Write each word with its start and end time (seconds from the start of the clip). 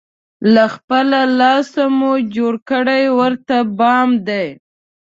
له 0.53 0.63
خپل 0.75 1.07
لاسه، 1.39 1.83
مور 1.99 2.19
جوړ 2.35 2.53
کړی 2.69 3.03
ورته 3.19 3.55
بام 3.79 4.09
دی 4.27 4.47